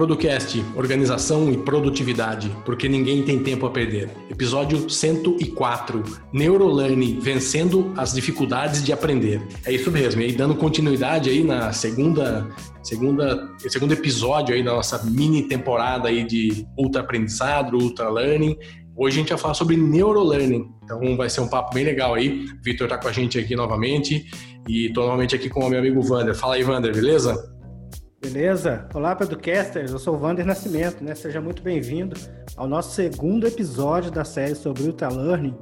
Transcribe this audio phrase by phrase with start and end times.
[0.00, 4.08] Producast, Organização e Produtividade, porque ninguém tem tempo a perder.
[4.30, 6.02] Episódio 104,
[6.32, 9.42] Neurolearning, vencendo as dificuldades de aprender.
[9.62, 12.48] É isso mesmo, e aí dando continuidade aí na segunda,
[12.82, 18.56] segunda, segundo episódio aí da nossa mini temporada aí de ultra aprendizado, ultra learning.
[18.96, 22.46] Hoje a gente vai falar sobre neurolearning, então vai ser um papo bem legal aí.
[22.64, 24.24] Vitor tá com a gente aqui novamente
[24.66, 26.34] e tô novamente aqui com o meu amigo Vander.
[26.34, 27.59] Fala aí, Vander, beleza?
[28.20, 28.86] Beleza?
[28.92, 29.92] Olá, Pedrocasters.
[29.92, 31.14] Eu sou o Vander Nascimento, né?
[31.14, 32.14] Seja muito bem-vindo
[32.54, 35.56] ao nosso segundo episódio da série sobre Ultra Learning.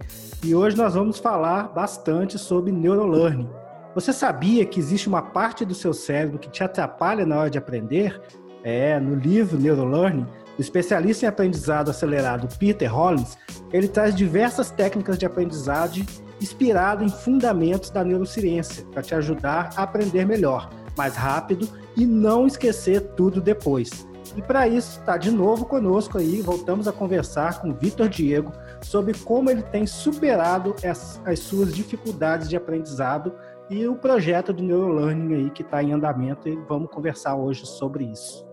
[0.44, 3.48] E hoje nós vamos falar bastante sobre Neurolearning.
[3.94, 7.58] Você sabia que existe uma parte do seu cérebro que te atrapalha na hora de
[7.58, 8.20] aprender?
[8.64, 10.26] É, no livro Neurolearning,
[10.58, 13.38] o especialista em aprendizado acelerado Peter Hollins,
[13.72, 16.04] ele traz diversas técnicas de aprendizagem
[16.40, 20.68] inspirado em fundamentos da neurociência para te ajudar a aprender melhor,
[20.98, 24.06] mais rápido e não esquecer tudo depois.
[24.36, 28.52] E para isso, está de novo conosco aí, voltamos a conversar com o Vitor Diego
[28.82, 33.32] sobre como ele tem superado as, as suas dificuldades de aprendizado
[33.70, 38.04] e o projeto do Neurolearning aí que está em andamento e vamos conversar hoje sobre
[38.04, 38.46] isso.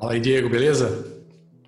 [0.00, 1.18] Fala aí, Diego, beleza?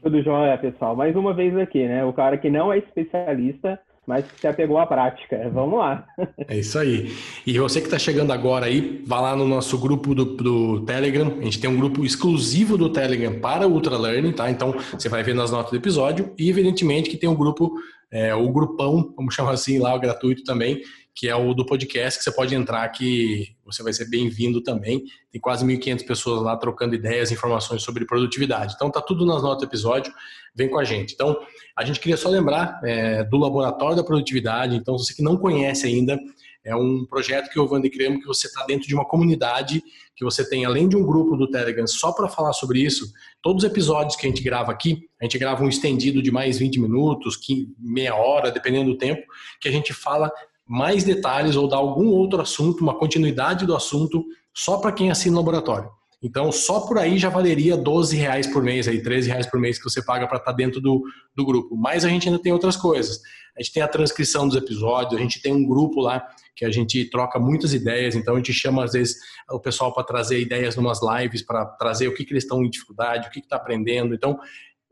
[0.02, 0.97] Tudo jóia, pessoal.
[0.97, 2.04] Mais uma vez aqui, né?
[2.04, 3.78] O cara que não é especialista
[4.11, 5.48] mas se apegou à prática.
[5.55, 6.05] Vamos lá.
[6.48, 7.14] É isso aí.
[7.47, 11.36] E você que está chegando agora aí, vá lá no nosso grupo do, do, Telegram.
[11.41, 14.50] A gente tem um grupo exclusivo do Telegram para Ultra Learning, tá?
[14.50, 16.34] Então você vai ver nas notas do episódio.
[16.36, 17.72] E evidentemente que tem um grupo,
[18.11, 20.81] é, o grupão, vamos chamar assim, lá, o gratuito também,
[21.15, 25.04] que é o do podcast, que você pode entrar que você vai ser bem-vindo também.
[25.31, 28.75] Tem quase 1.500 pessoas lá trocando ideias, informações sobre produtividade.
[28.75, 30.12] Então tá tudo nas notas do episódio,
[30.54, 31.14] vem com a gente.
[31.14, 31.36] Então,
[31.76, 34.76] a gente queria só lembrar é, do Laboratório da Produtividade.
[34.76, 36.19] Então, você que não conhece ainda,
[36.64, 39.82] é um projeto que o Vande criamos que você está dentro de uma comunidade,
[40.14, 43.10] que você tem, além de um grupo do Telegram só para falar sobre isso,
[43.41, 46.59] todos os episódios que a gente grava aqui, a gente grava um estendido de mais
[46.59, 47.38] 20 minutos,
[47.78, 49.22] meia hora, dependendo do tempo,
[49.59, 50.30] que a gente fala
[50.70, 55.34] mais detalhes ou dá algum outro assunto, uma continuidade do assunto, só para quem assina
[55.34, 55.91] o laboratório.
[56.22, 59.78] Então, só por aí já valeria 12 reais por mês, aí, 13 reais por mês
[59.78, 61.03] que você paga para estar tá dentro do,
[61.34, 61.76] do grupo.
[61.76, 63.20] Mas a gente ainda tem outras coisas.
[63.59, 66.70] A gente tem a transcrição dos episódios, a gente tem um grupo lá que a
[66.70, 69.16] gente troca muitas ideias, então a gente chama às vezes
[69.50, 72.70] o pessoal para trazer ideias numas lives, para trazer o que, que eles estão em
[72.70, 74.14] dificuldade, o que está aprendendo.
[74.14, 74.38] Então,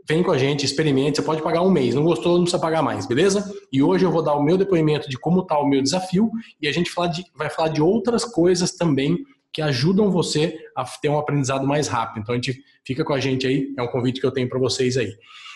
[0.09, 2.83] vem com a gente, experimente, você pode pagar um mês, não gostou, não precisa pagar
[2.83, 3.53] mais, beleza?
[3.71, 6.31] E hoje eu vou dar o meu depoimento de como está o meu desafio
[6.61, 9.19] e a gente de, vai falar de outras coisas também
[9.53, 12.23] que ajudam você a ter um aprendizado mais rápido.
[12.23, 14.59] Então a gente fica com a gente aí, é um convite que eu tenho para
[14.59, 15.13] vocês aí.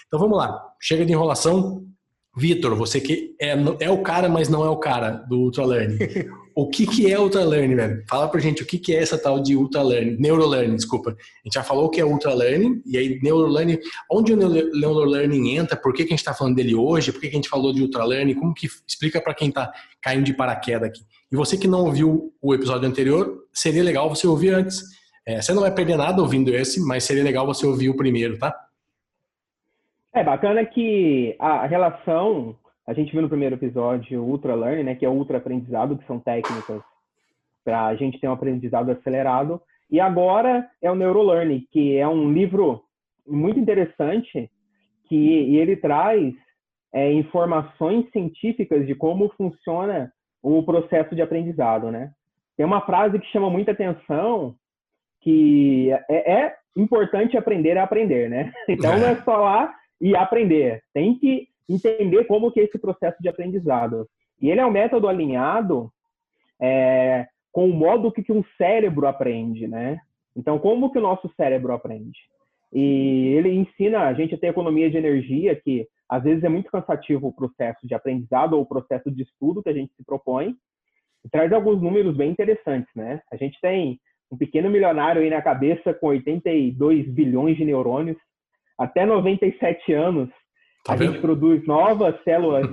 [0.06, 1.86] Então vamos lá, chega de enrolação.
[2.34, 5.98] Vitor, você que é, é o cara, mas não é o cara do Ultra Learning.
[6.54, 8.04] O que, que é Ultra Learning, velho?
[8.08, 11.10] Fala pra gente o que, que é essa tal de Ultra Learning, Neuro Learning, desculpa.
[11.10, 11.14] A
[11.44, 13.78] gente já falou o que é Ultra Learning, e aí Neuro Learning,
[14.10, 17.20] onde o Neuro Learning entra, por que, que a gente está falando dele hoje, por
[17.20, 20.24] que, que a gente falou de Ultra Learning, como que explica para quem está caindo
[20.24, 21.00] de paraquedas aqui.
[21.30, 24.82] E você que não ouviu o episódio anterior, seria legal você ouvir antes.
[25.26, 28.38] É, você não vai perder nada ouvindo esse, mas seria legal você ouvir o primeiro,
[28.38, 28.54] tá?
[30.14, 32.54] É bacana que a relação,
[32.86, 36.18] a gente viu no primeiro episódio Ultra Learning, né, que é ultra aprendizado, que são
[36.18, 36.82] técnicas
[37.64, 39.60] para a gente ter um aprendizado acelerado.
[39.90, 42.82] E agora é o Neurolearning, que é um livro
[43.26, 44.50] muito interessante
[45.08, 46.34] que ele traz
[46.92, 50.12] é, informações científicas de como funciona
[50.42, 52.10] o processo de aprendizado, né?
[52.56, 54.56] Tem uma frase que chama muita atenção,
[55.20, 58.52] que é, é importante aprender a aprender, né?
[58.68, 63.16] Então não é só lá e aprender, tem que entender como que é esse processo
[63.20, 64.08] de aprendizado.
[64.40, 65.92] E ele é um método alinhado
[66.60, 70.00] é, com o modo que, que um cérebro aprende, né?
[70.34, 72.18] Então, como que o nosso cérebro aprende?
[72.72, 76.70] E ele ensina a gente a ter economia de energia, que às vezes é muito
[76.70, 80.54] cansativo o processo de aprendizado ou o processo de estudo que a gente se propõe.
[81.24, 83.20] E traz alguns números bem interessantes, né?
[83.30, 84.00] A gente tem
[84.30, 88.16] um pequeno milionário aí na cabeça com 82 bilhões de neurônios.
[88.78, 90.30] Até 97 anos,
[90.84, 91.12] tá a vendo?
[91.12, 92.66] gente produz novas células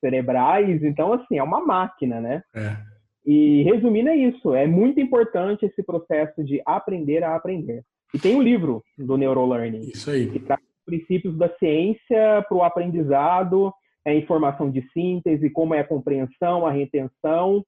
[0.00, 0.82] cerebrais.
[0.82, 2.42] Então, assim, é uma máquina, né?
[2.54, 2.76] É.
[3.24, 4.54] E resumindo, é isso.
[4.54, 7.82] É muito importante esse processo de aprender a aprender.
[8.14, 9.90] E tem o um livro do Neurolearning.
[9.92, 10.30] Isso aí.
[10.30, 13.72] Que traz princípios da ciência para o aprendizado,
[14.06, 17.64] a é informação de síntese, como é a compreensão, a retenção.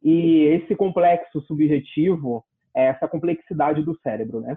[0.00, 4.56] E esse complexo subjetivo essa complexidade do cérebro, né?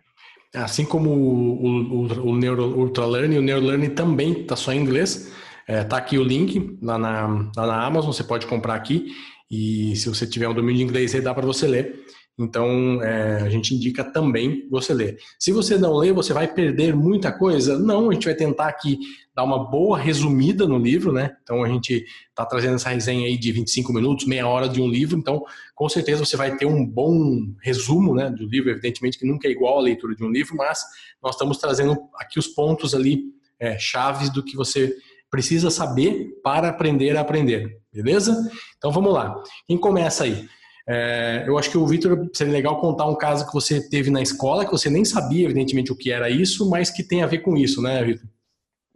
[0.53, 5.33] Assim como o, o, o Neuro Ultra Learning, o Neurolearning também está só em inglês.
[5.67, 7.27] É, tá aqui o link lá na,
[7.57, 9.13] lá na Amazon, você pode comprar aqui.
[9.50, 12.06] E se você tiver um domínio de inglês, aí dá para você ler.
[12.37, 15.17] Então, é, a gente indica também você ler.
[15.39, 17.79] Se você não ler, você vai perder muita coisa?
[17.79, 18.99] Não, a gente vai tentar aqui
[19.33, 21.35] dar uma boa resumida no livro, né?
[21.43, 24.87] Então, a gente está trazendo essa resenha aí de 25 minutos, meia hora de um
[24.87, 25.17] livro.
[25.17, 28.69] Então, com certeza você vai ter um bom resumo né, do livro.
[28.69, 30.83] Evidentemente que nunca é igual a leitura de um livro, mas
[31.23, 33.23] nós estamos trazendo aqui os pontos ali,
[33.57, 34.93] é, chaves do que você
[35.29, 37.77] precisa saber para aprender a aprender.
[37.93, 38.35] Beleza?
[38.77, 39.41] Então, vamos lá.
[39.67, 40.47] Quem começa aí?
[40.87, 44.21] É, eu acho que o Vitor seria legal contar um caso que você teve na
[44.21, 47.39] escola, que você nem sabia, evidentemente, o que era isso, mas que tem a ver
[47.39, 48.27] com isso, né, Vitor?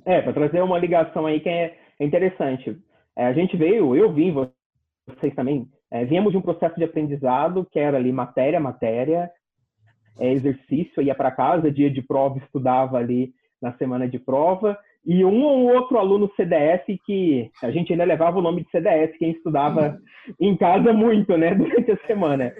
[0.05, 2.77] É, para trazer uma ligação aí que é, é interessante.
[3.15, 4.31] É, a gente veio, eu vim,
[5.07, 9.29] vocês também, é, viemos de um processo de aprendizado que era ali matéria, matéria,
[10.19, 15.23] é, exercício, ia para casa, dia de prova, estudava ali na semana de prova, e
[15.23, 19.31] um ou outro aluno CDS que a gente ainda levava o nome de CDS, quem
[19.31, 19.97] estudava
[20.39, 22.53] em casa muito, né, durante a semana.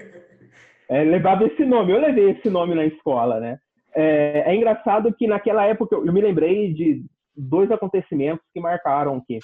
[0.90, 3.58] É, levava esse nome, eu levei esse nome na escola, né.
[3.96, 7.04] É, é engraçado que naquela época eu, eu me lembrei de
[7.36, 9.40] dois acontecimentos que marcaram que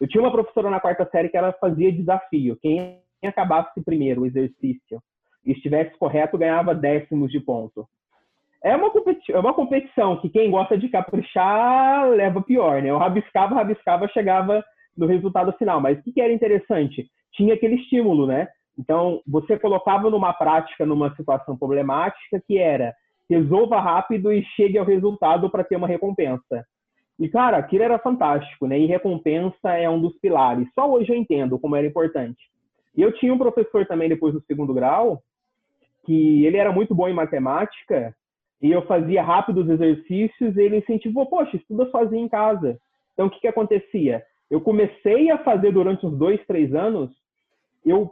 [0.00, 2.56] eu tinha uma professora na quarta série que ela fazia desafio.
[2.60, 5.00] Quem acabasse primeiro o exercício
[5.44, 7.86] e estivesse correto ganhava décimos de ponto
[8.62, 12.90] é uma, competi é uma competição que quem gosta de caprichar leva pior, né?
[12.90, 14.62] Eu rabiscava, rabiscava, chegava
[14.96, 15.80] no resultado final.
[15.80, 17.10] Mas o que, que era interessante?
[17.32, 18.48] Tinha aquele estímulo, né?
[18.78, 22.94] Então, você colocava numa prática, numa situação problemática, que era
[23.28, 26.66] resolva rápido e chegue ao resultado para ter uma recompensa.
[27.18, 28.78] E, cara, aquilo era fantástico, né?
[28.78, 30.66] E recompensa é um dos pilares.
[30.74, 32.38] Só hoje eu entendo como era importante.
[32.96, 35.22] E eu tinha um professor também, depois do segundo grau,
[36.04, 38.14] que ele era muito bom em matemática,
[38.62, 42.78] e eu fazia rápidos exercícios e ele incentivou, poxa, estuda sozinho em casa.
[43.14, 44.22] Então, o que, que acontecia?
[44.50, 47.10] Eu comecei a fazer durante uns dois, três anos,
[47.84, 48.10] eu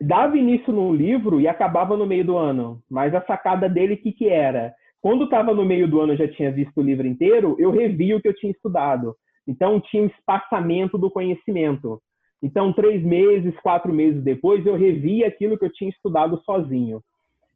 [0.00, 2.82] dava início no livro e acabava no meio do ano.
[2.90, 4.74] Mas a sacada dele, o que, que era?
[5.00, 8.16] Quando estava no meio do ano, eu já tinha visto o livro inteiro, eu revia
[8.16, 9.14] o que eu tinha estudado.
[9.46, 12.00] Então, tinha um espaçamento do conhecimento.
[12.42, 17.02] Então, três meses, quatro meses depois, eu revia aquilo que eu tinha estudado sozinho.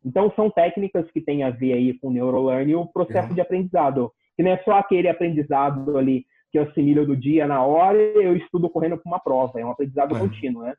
[0.05, 3.35] Então, são técnicas que têm a ver aí com o neurolearning e o processo é.
[3.35, 7.65] de aprendizado, que não é só aquele aprendizado ali que eu assimilo do dia na
[7.65, 9.59] hora e eu estudo correndo para uma prova.
[9.59, 10.19] É um aprendizado é.
[10.21, 10.75] contínuo, né?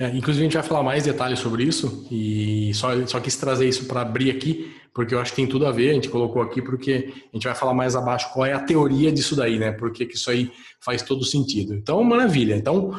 [0.00, 3.68] É, inclusive, a gente vai falar mais detalhes sobre isso e só, só quis trazer
[3.68, 5.90] isso para abrir aqui, porque eu acho que tem tudo a ver.
[5.90, 9.12] A gente colocou aqui porque a gente vai falar mais abaixo qual é a teoria
[9.12, 9.70] disso daí, né?
[9.70, 10.50] Porque que isso aí
[10.80, 11.74] faz todo sentido.
[11.74, 12.56] Então, maravilha.
[12.56, 12.90] Então,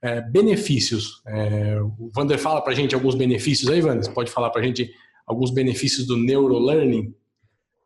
[0.00, 1.20] é, benefícios.
[1.26, 4.04] É, o Vander fala para a gente alguns benefícios aí, Vander?
[4.04, 4.94] Você pode falar para a gente
[5.30, 7.14] alguns benefícios do neurolearning?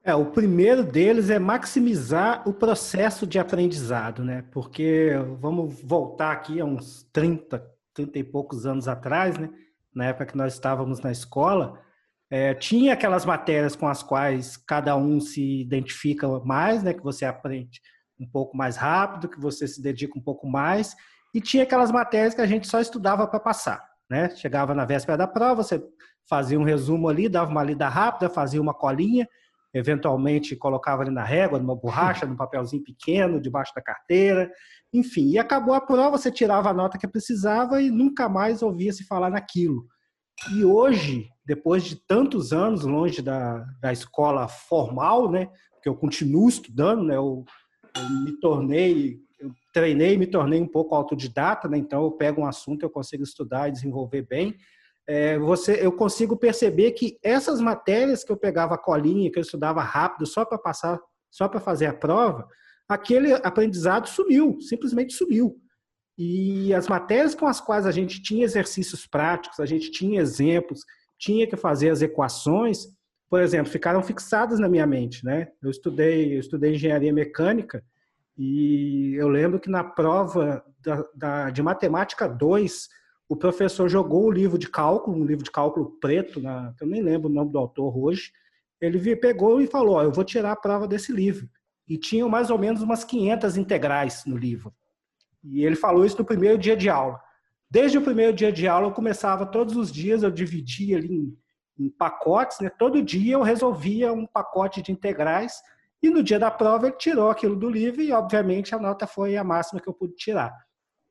[0.02, 4.44] É, o primeiro deles é maximizar o processo de aprendizado, né?
[4.50, 7.64] Porque vamos voltar aqui a uns 30,
[7.94, 9.50] 30 e poucos anos atrás, né?
[9.94, 11.80] Na época que nós estávamos na escola,
[12.30, 16.92] é, tinha aquelas matérias com as quais cada um se identifica mais, né?
[16.92, 17.80] Que você aprende
[18.18, 20.94] um pouco mais rápido, que você se dedica um pouco mais,
[21.34, 24.30] e tinha aquelas matérias que a gente só estudava para passar, né?
[24.36, 25.82] Chegava na véspera da prova, você
[26.28, 29.28] fazia um resumo ali, dava uma lida rápida, fazia uma colinha,
[29.74, 34.48] eventualmente colocava ali na régua, numa borracha, num papelzinho pequeno, debaixo da carteira,
[34.92, 35.30] enfim.
[35.30, 39.04] E acabou a prova, você tirava a nota que precisava e nunca mais ouvia se
[39.04, 39.84] falar naquilo.
[40.52, 45.48] E hoje, depois de tantos anos longe da, da escola formal, né,
[45.82, 47.44] que eu continuo estudando, né, eu,
[47.96, 49.18] eu me tornei,
[49.74, 53.68] treinei, me tornei um pouco autodidata, né, então eu pego um assunto, eu consigo estudar
[53.68, 54.56] e desenvolver bem
[55.06, 59.82] é, você, eu consigo perceber que essas matérias que eu pegava colinha, que eu estudava
[59.82, 60.98] rápido só para passar,
[61.30, 62.48] só para fazer a prova,
[62.88, 65.56] aquele aprendizado sumiu, simplesmente sumiu.
[66.16, 70.80] E as matérias com as quais a gente tinha exercícios práticos, a gente tinha exemplos,
[71.18, 72.86] tinha que fazer as equações,
[73.28, 75.48] por exemplo, ficaram fixadas na minha mente, né?
[75.62, 77.84] Eu estudei, eu estudei engenharia mecânica
[78.36, 82.88] e eu lembro que na prova da, da, de matemática 2,
[83.28, 87.02] o professor jogou o livro de cálculo, um livro de cálculo preto, na, eu nem
[87.02, 88.32] lembro o nome do autor hoje.
[88.80, 91.48] Ele pegou e falou: Eu vou tirar a prova desse livro.
[91.88, 94.74] E tinham mais ou menos umas 500 integrais no livro.
[95.42, 97.20] E ele falou isso no primeiro dia de aula.
[97.70, 101.38] Desde o primeiro dia de aula, eu começava todos os dias, eu dividia ali em,
[101.78, 102.70] em pacotes, né?
[102.70, 105.60] todo dia eu resolvia um pacote de integrais.
[106.04, 109.36] E no dia da prova, ele tirou aquilo do livro e, obviamente, a nota foi
[109.36, 110.52] a máxima que eu pude tirar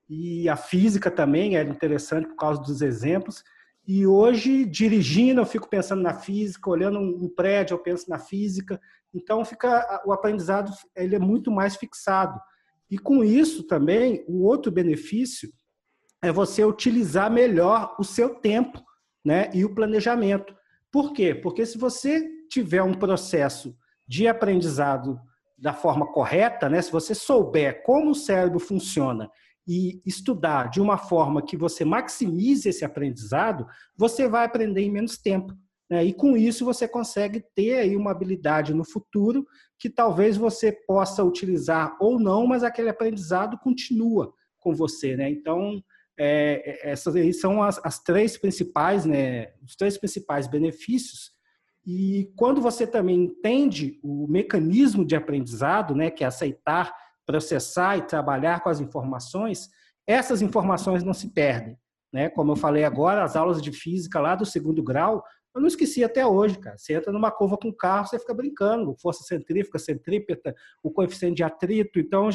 [0.10, 3.44] e a física também era interessante por causa dos exemplos.
[3.86, 8.80] E hoje, dirigindo, eu fico pensando na física, olhando um prédio, eu penso na física.
[9.14, 12.40] Então, fica o aprendizado ele é muito mais fixado.
[12.90, 15.50] E com isso também, o outro benefício
[16.22, 18.82] é você utilizar melhor o seu tempo
[19.26, 20.56] né, e o planejamento.
[20.92, 21.34] Por quê?
[21.34, 23.76] Porque se você tiver um processo
[24.08, 25.20] de aprendizado
[25.58, 26.82] da forma correta, né?
[26.82, 29.30] se você souber como o cérebro funciona
[29.68, 35.18] e estudar de uma forma que você maximize esse aprendizado, você vai aprender em menos
[35.18, 35.54] tempo.
[35.90, 36.04] Né?
[36.04, 39.46] E com isso você consegue ter aí uma habilidade no futuro
[39.80, 45.16] que talvez você possa utilizar ou não, mas aquele aprendizado continua com você.
[45.16, 45.30] Né?
[45.30, 45.82] Então,
[46.20, 49.54] é, essas aí são as, as três principais, né?
[49.66, 51.33] os três principais benefícios
[51.86, 56.94] e quando você também entende o mecanismo de aprendizado, né, que é aceitar,
[57.26, 59.70] processar e trabalhar com as informações,
[60.08, 61.78] essas informações não se perdem.
[62.12, 62.30] Né?
[62.30, 65.24] Como eu falei agora, as aulas de física lá do segundo grau,
[65.54, 66.78] eu não esqueci até hoje, cara.
[66.78, 71.44] Você entra numa curva com carro, você fica brincando, força centrífuga, centrípeta, o coeficiente de
[71.44, 72.00] atrito.
[72.00, 72.30] Então,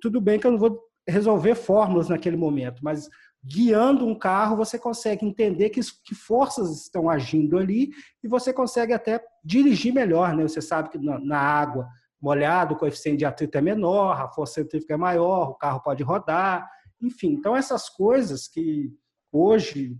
[0.00, 3.08] tudo bem que eu não vou resolver fórmulas naquele momento, mas
[3.44, 7.90] guiando um carro, você consegue entender que, que forças estão agindo ali
[8.22, 10.42] e você consegue até dirigir melhor, né?
[10.44, 11.86] Você sabe que na, na água
[12.20, 16.02] molhada o coeficiente de atrito é menor, a força centrífuga é maior, o carro pode
[16.02, 16.66] rodar,
[17.02, 17.32] enfim.
[17.32, 18.90] Então essas coisas que
[19.30, 19.98] hoje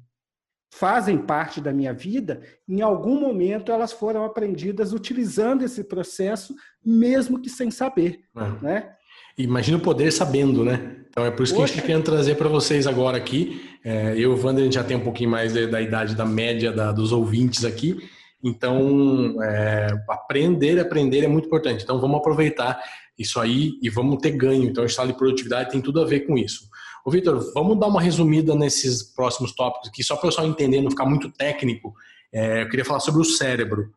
[0.72, 7.40] fazem parte da minha vida, em algum momento elas foram aprendidas utilizando esse processo, mesmo
[7.40, 8.62] que sem saber, é.
[8.62, 8.96] né?
[9.36, 10.96] Imagina o poder sabendo, né?
[11.10, 11.64] Então é por isso que Poxa.
[11.64, 13.64] a gente está querendo trazer para vocês agora aqui.
[13.84, 16.14] É, eu e o Wander, a gente já tem um pouquinho mais da, da idade
[16.14, 17.96] da média da, dos ouvintes aqui.
[18.42, 21.82] Então, é, aprender, aprender é muito importante.
[21.82, 22.78] Então, vamos aproveitar
[23.18, 24.64] isso aí e vamos ter ganho.
[24.64, 26.68] Então, a sala de produtividade tem tudo a ver com isso.
[27.04, 30.80] Ô, Vitor, vamos dar uma resumida nesses próximos tópicos aqui, só para o pessoal entender,
[30.80, 31.94] não ficar muito técnico.
[32.32, 33.92] É, eu queria falar sobre o cérebro.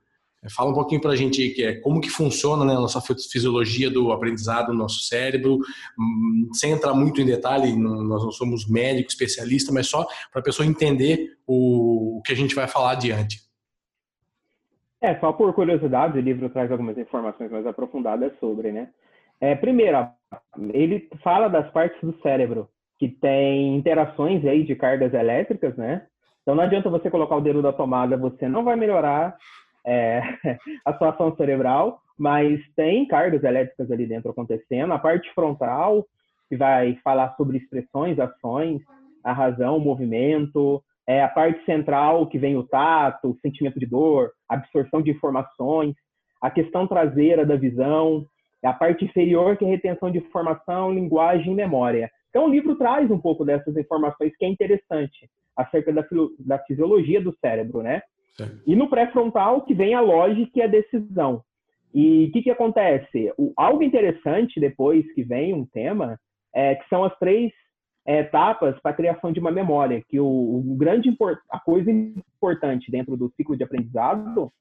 [0.49, 3.89] Fala um pouquinho para a gente que é, como que funciona né, a nossa fisiologia
[3.89, 5.59] do aprendizado no nosso cérebro,
[5.99, 10.43] hum, sem entrar muito em detalhe, nós não somos médicos, especialistas, mas só para a
[10.43, 13.41] pessoa entender o, o, que a gente vai falar adiante.
[15.01, 18.89] É, só por curiosidade, o livro traz algumas informações mais aprofundadas sobre, né?
[19.39, 20.07] É, primeiro,
[20.73, 26.07] ele fala das partes do cérebro que tem interações aí de cargas elétricas, né?
[26.41, 29.37] Então não adianta você colocar o dedo da tomada, você não vai melhorar
[29.87, 30.21] é,
[30.85, 34.91] a situação cerebral, mas tem cargas elétricas ali dentro acontecendo.
[34.91, 36.05] A parte frontal,
[36.49, 38.81] que vai falar sobre expressões, ações,
[39.23, 40.83] a razão, o movimento.
[41.07, 45.11] É a parte central, que vem o tato, o sentimento de dor, a absorção de
[45.11, 45.95] informações.
[46.41, 48.25] A questão traseira da visão.
[48.63, 52.11] A parte inferior, que é retenção de informação, linguagem e memória.
[52.29, 56.05] Então, o livro traz um pouco dessas informações que é interessante acerca da,
[56.39, 58.01] da fisiologia do cérebro, né?
[58.65, 61.41] E no pré-frontal que vem a lógica e a decisão.
[61.93, 63.33] E o que, que acontece?
[63.37, 66.19] O, algo interessante depois que vem um tema
[66.53, 67.51] é que são as três
[68.05, 71.15] é, etapas para a criação de uma memória, que o, o grande
[71.49, 74.51] a coisa importante dentro do ciclo de aprendizado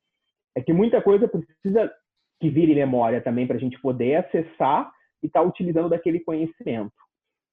[0.54, 1.92] é que muita coisa precisa
[2.40, 4.90] que vire memória também para a gente poder acessar
[5.22, 6.92] e estar tá utilizando daquele conhecimento,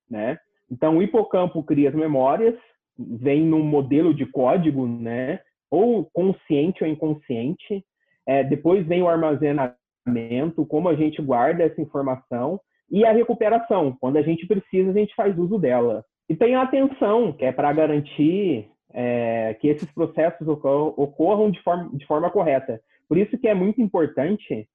[0.09, 0.37] né?
[0.69, 2.55] Então o hipocampo cria as memórias,
[2.97, 5.39] vem num modelo de código, né?
[5.73, 7.83] Ou consciente ou inconsciente.
[8.27, 12.61] É, depois vem o armazenamento, como a gente guarda essa informação,
[12.91, 13.97] e a recuperação.
[13.99, 16.05] Quando a gente precisa, a gente faz uso dela.
[16.29, 21.89] E tem a atenção, que é para garantir é, que esses processos ocorram de forma,
[21.91, 22.79] de forma correta.
[23.09, 24.69] Por isso que é muito importante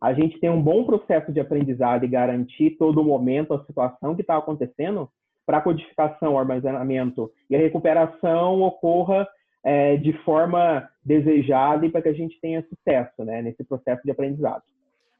[0.00, 4.20] a gente ter um bom processo de aprendizado e garantir todo momento a situação que
[4.20, 5.08] está acontecendo
[5.44, 9.26] para a codificação, armazenamento e a recuperação ocorra
[9.64, 14.10] é, de forma desejada e para que a gente tenha sucesso né, nesse processo de
[14.10, 14.62] aprendizado.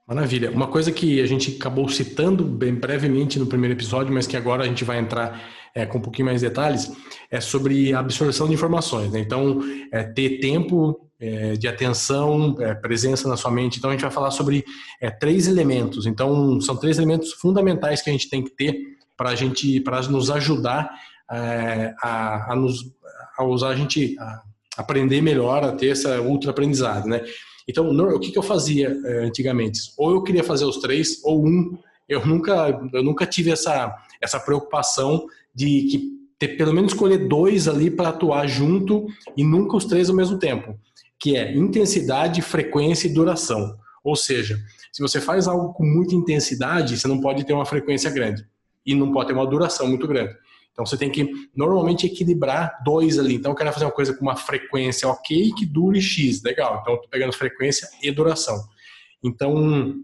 [0.07, 0.51] Maravilha.
[0.51, 4.63] Uma coisa que a gente acabou citando bem brevemente no primeiro episódio, mas que agora
[4.63, 5.41] a gente vai entrar
[5.75, 6.93] é, com um pouquinho mais de detalhes,
[7.31, 9.11] é sobre a absorção de informações.
[9.11, 9.21] Né?
[9.21, 9.61] Então,
[9.91, 13.79] é, ter tempo é, de atenção, é, presença na sua mente.
[13.79, 14.63] Então, a gente vai falar sobre
[15.01, 16.05] é, três elementos.
[16.05, 18.79] Então, são três elementos fundamentais que a gente tem que ter
[19.17, 20.91] para a gente, para nos ajudar
[21.31, 22.93] é, a, a, nos,
[23.37, 24.43] a usar a gente a
[24.77, 27.25] aprender melhor, a ter essa ultra aprendizado, né?
[27.69, 29.81] Então, o que, que eu fazia é, antigamente?
[29.97, 31.79] Ou eu queria fazer os três, ou um.
[32.07, 37.67] Eu nunca, eu nunca tive essa, essa preocupação de que ter pelo menos escolher dois
[37.67, 40.79] ali para atuar junto e nunca os três ao mesmo tempo,
[41.19, 43.75] que é intensidade, frequência e duração.
[44.03, 44.59] Ou seja,
[44.93, 48.47] se você faz algo com muita intensidade, você não pode ter uma frequência grande
[48.85, 50.37] e não pode ter uma duração muito grande.
[50.75, 53.37] Então você tem que normalmente equilibrar dois ali.
[53.37, 56.81] Então eu quero fazer uma coisa com uma frequência ok que dure X, legal.
[56.83, 58.61] Então eu tô pegando frequência e duração.
[59.23, 59.95] Então,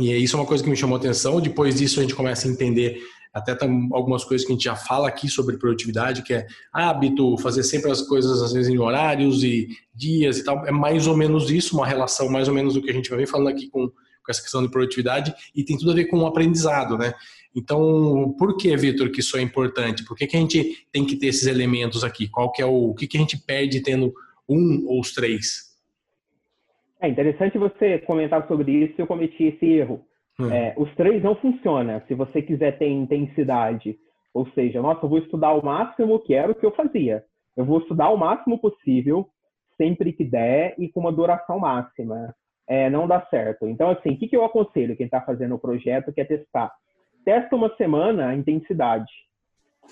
[0.00, 1.38] e isso é uma coisa que me chamou atenção.
[1.38, 2.98] Depois disso a gente começa a entender
[3.32, 3.54] até
[3.92, 7.90] algumas coisas que a gente já fala aqui sobre produtividade, que é hábito, fazer sempre
[7.90, 10.66] as coisas às vezes em horários e dias e tal.
[10.66, 13.18] É mais ou menos isso, uma relação mais ou menos do que a gente vai
[13.18, 16.20] ver falando aqui com, com essa questão de produtividade e tem tudo a ver com
[16.20, 17.12] o aprendizado, né?
[17.56, 20.04] Então, por que, Vitor, que isso é importante?
[20.04, 22.28] Por que, que a gente tem que ter esses elementos aqui?
[22.28, 24.12] Qual que é o, o que, que a gente perde tendo
[24.46, 25.74] um ou os três?
[27.00, 28.94] É interessante você comentar sobre isso.
[28.98, 30.04] Eu cometi esse erro.
[30.38, 30.50] Hum.
[30.50, 32.02] É, os três não funcionam.
[32.06, 33.96] Se você quiser ter intensidade,
[34.34, 37.24] ou seja, nossa, eu vou estudar o máximo que era o que eu fazia.
[37.56, 39.26] Eu vou estudar o máximo possível,
[39.78, 42.34] sempre que der e com uma duração máxima.
[42.68, 43.66] É, não dá certo.
[43.66, 46.70] Então, assim, o que, que eu aconselho quem está fazendo o projeto que é testar?
[47.26, 49.12] Testa uma semana a intensidade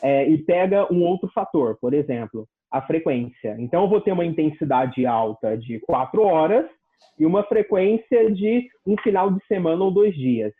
[0.00, 3.56] é, e pega um outro fator, por exemplo, a frequência.
[3.58, 6.64] Então, eu vou ter uma intensidade alta de quatro horas
[7.18, 10.52] e uma frequência de um final de semana ou dois dias.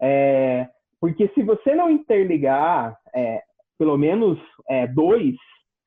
[0.00, 0.68] É,
[1.00, 3.42] porque se você não interligar é,
[3.76, 5.34] pelo menos é, dois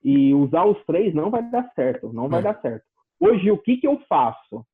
[0.03, 2.43] e usar os três, não vai dar certo, não vai é.
[2.43, 2.83] dar certo.
[3.17, 4.65] Hoje, o que, que eu faço?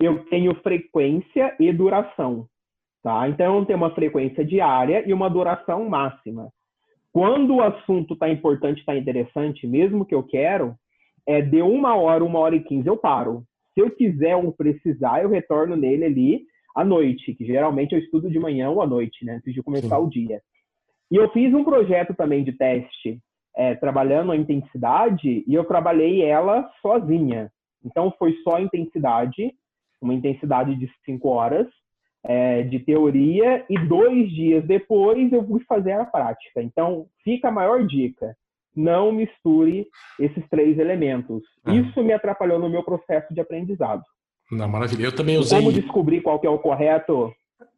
[0.00, 2.48] Eu tenho frequência e duração,
[3.02, 3.28] tá?
[3.28, 6.50] Então, eu tenho uma frequência diária e uma duração máxima.
[7.12, 10.76] Quando o assunto está importante, está interessante, mesmo que eu quero,
[11.26, 13.42] é de uma hora, uma hora e quinze eu paro.
[13.74, 16.42] Se eu quiser ou precisar, eu retorno nele ali
[16.76, 19.96] à noite, que geralmente eu estudo de manhã ou à noite, né, antes de começar
[19.96, 20.02] Sim.
[20.02, 20.40] o dia.
[21.10, 23.18] E eu fiz um projeto também de teste,
[23.56, 27.50] é, trabalhando a intensidade, e eu trabalhei ela sozinha.
[27.84, 29.52] Então, foi só a intensidade,
[30.00, 31.66] uma intensidade de cinco horas
[32.24, 36.62] é, de teoria, e dois dias depois eu fui fazer a prática.
[36.62, 38.36] Então, fica a maior dica
[38.74, 39.86] não misture
[40.18, 41.42] esses três elementos.
[41.64, 41.74] Ah.
[41.74, 44.02] Isso me atrapalhou no meu processo de aprendizado.
[44.50, 45.04] Não, maravilha.
[45.04, 45.58] Eu também usei.
[45.58, 47.32] Como descobrir qual é o correto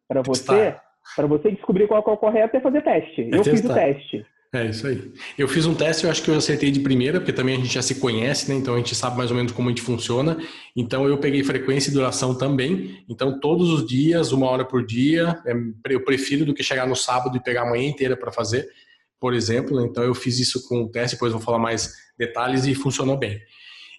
[0.07, 0.75] para você?
[1.15, 3.21] Para você descobrir qual é o correto é fazer teste.
[3.21, 3.51] É eu testar.
[3.51, 4.25] fiz o teste.
[4.53, 5.11] É isso aí.
[5.35, 7.73] Eu fiz um teste, eu acho que eu acertei de primeira, porque também a gente
[7.73, 8.55] já se conhece, né?
[8.55, 10.37] Então a gente sabe mais ou menos como a gente funciona.
[10.75, 13.03] Então eu peguei frequência e duração também.
[13.09, 15.53] Então todos os dias, uma hora por dia, é,
[15.89, 18.69] eu prefiro do que chegar no sábado e pegar a manhã inteira para fazer
[19.23, 19.79] por exemplo.
[19.79, 23.39] Então eu fiz isso com o teste, depois vou falar mais detalhes e funcionou bem.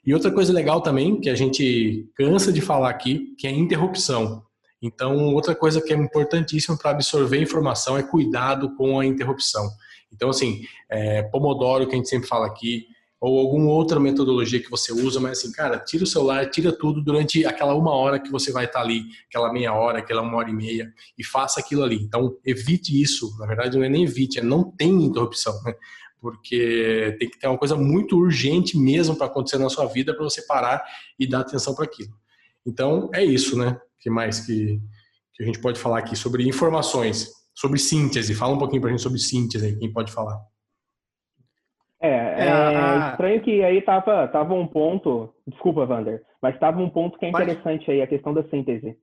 [0.04, 4.44] E outra coisa legal também, que a gente cansa de falar aqui, que é interrupção.
[4.82, 9.66] Então, outra coisa que é importantíssima para absorver informação é cuidado com a interrupção.
[10.14, 12.86] Então, assim, é, Pomodoro, que a gente sempre fala aqui,
[13.20, 17.02] ou alguma outra metodologia que você usa, mas assim, cara, tira o celular, tira tudo
[17.02, 20.50] durante aquela uma hora que você vai estar ali, aquela meia hora, aquela uma hora
[20.50, 21.96] e meia, e faça aquilo ali.
[21.96, 23.34] Então, evite isso.
[23.38, 25.74] Na verdade, não é nem evite, é não tem interrupção, né?
[26.20, 30.24] Porque tem que ter uma coisa muito urgente mesmo para acontecer na sua vida para
[30.24, 30.82] você parar
[31.18, 32.14] e dar atenção para aquilo.
[32.66, 33.78] Então, é isso, né?
[34.04, 34.78] que mais que,
[35.32, 38.34] que a gente pode falar aqui sobre informações, sobre síntese?
[38.34, 40.40] Fala um pouquinho para a gente sobre síntese aí, quem pode falar.
[42.00, 46.90] É, é, é estranho que aí tava, tava um ponto, desculpa, Vander, mas tava um
[46.90, 48.94] ponto que é interessante aí, a questão da síntese.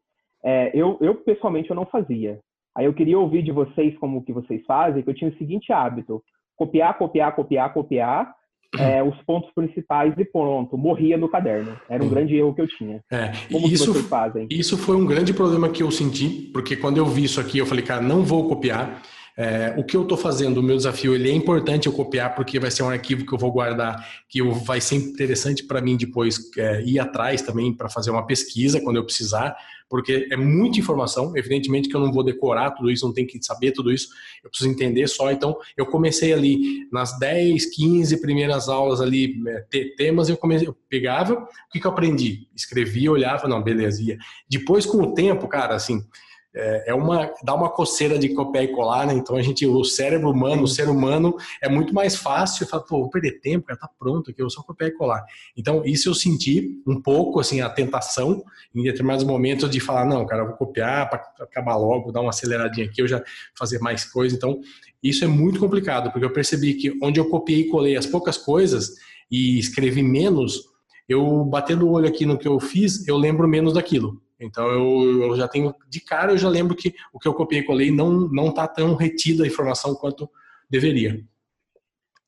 [0.44, 2.40] É, eu, eu, pessoalmente, eu não fazia.
[2.76, 5.74] Aí eu queria ouvir de vocês como que vocês fazem, que eu tinha o seguinte
[5.74, 6.24] hábito,
[6.56, 8.36] copiar, copiar, copiar, copiar,
[8.78, 11.78] é, os pontos principais e pronto, morria no caderno.
[11.90, 12.12] Era um uhum.
[12.12, 13.04] grande erro que eu tinha.
[13.12, 14.48] É, Como isso, vocês fazem?
[14.50, 17.66] Isso foi um grande problema que eu senti, porque quando eu vi isso aqui, eu
[17.66, 19.02] falei, cara, não vou copiar.
[19.42, 22.60] É, o que eu estou fazendo, o meu desafio, ele é importante eu copiar porque
[22.60, 25.98] vai ser um arquivo que eu vou guardar, que eu, vai ser interessante para mim
[25.98, 29.58] depois é, ir atrás também para fazer uma pesquisa quando eu precisar,
[29.90, 31.36] porque é muita informação.
[31.36, 34.10] Evidentemente que eu não vou decorar tudo isso, não tenho que saber tudo isso,
[34.44, 35.32] eu preciso entender só.
[35.32, 39.66] Então, eu comecei ali nas 10, 15 primeiras aulas ali, é,
[39.98, 42.48] temas, eu comecei, eu pegava, o que, que eu aprendi?
[42.56, 44.20] Escrevia, olhava, não, beleza, ia.
[44.48, 46.06] Depois, com o tempo, cara, assim
[46.54, 49.14] é, é uma dá uma coceira de copiar e colar, né?
[49.14, 52.68] Então a gente, o cérebro humano, o ser humano é muito mais fácil.
[52.68, 55.24] Fala, pô, vou perder tempo, já tá pronto aqui, eu só copiar e colar.
[55.56, 58.44] Então isso eu senti um pouco assim a tentação
[58.76, 62.86] em determinados momentos de falar, não, cara, vou copiar para acabar logo, dar uma aceleradinha
[62.86, 63.24] aqui, eu já
[63.58, 64.36] fazer mais coisa.
[64.36, 64.60] Então
[65.02, 68.38] isso é muito complicado porque eu percebi que onde eu copiei e colei as poucas
[68.38, 68.96] coisas
[69.30, 70.70] e escrevi menos,
[71.08, 74.22] eu batendo o olho aqui no que eu fiz, eu lembro menos daquilo.
[74.42, 77.62] Então eu, eu, já tenho de cara eu já lembro que o que eu copiei
[77.62, 80.30] e colei não não está tão retida a informação quanto
[80.70, 81.24] deveria.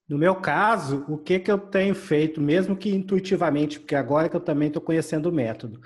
[0.07, 4.35] No meu caso, o que que eu tenho feito, mesmo que intuitivamente, porque agora que
[4.35, 5.79] eu também estou conhecendo o método,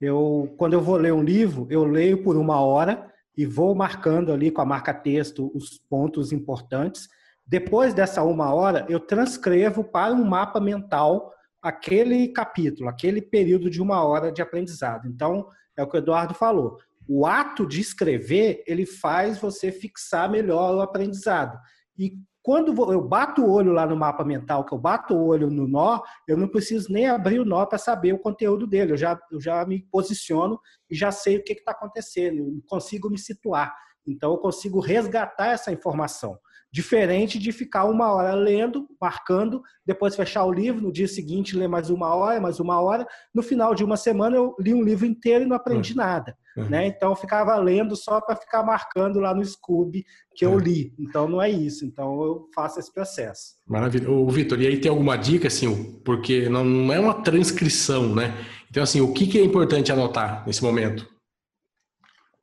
[0.00, 4.32] eu quando eu vou ler um livro, eu leio por uma hora e vou marcando
[4.32, 7.08] ali com a marca texto os pontos importantes.
[7.46, 13.80] Depois dessa uma hora, eu transcrevo para um mapa mental aquele capítulo, aquele período de
[13.80, 15.08] uma hora de aprendizado.
[15.08, 16.78] Então, é o que o Eduardo falou.
[17.08, 21.58] o ato de escrever, ele faz você fixar melhor o aprendizado.
[21.98, 25.48] E quando eu bato o olho lá no mapa mental, que eu bato o olho
[25.48, 28.92] no nó, eu não preciso nem abrir o nó para saber o conteúdo dele.
[28.92, 33.08] Eu já, eu já me posiciono e já sei o que está acontecendo, eu consigo
[33.08, 33.72] me situar.
[34.06, 36.36] Então, eu consigo resgatar essa informação.
[36.72, 41.68] Diferente de ficar uma hora lendo, marcando, depois fechar o livro, no dia seguinte ler
[41.68, 43.06] mais uma hora, mais uma hora.
[43.34, 45.98] No final de uma semana eu li um livro inteiro e não aprendi uhum.
[45.98, 46.34] nada.
[46.56, 46.70] Uhum.
[46.70, 46.86] Né?
[46.86, 50.02] Então eu ficava lendo só para ficar marcando lá no Scooby
[50.34, 50.94] que eu li.
[50.98, 51.84] Então não é isso.
[51.84, 53.54] Então eu faço esse processo.
[53.66, 54.10] Maravilha.
[54.10, 58.32] Ô, Vitor, e aí tem alguma dica, assim, porque não é uma transcrição, né?
[58.70, 61.06] Então, assim, o que, que é importante anotar nesse momento?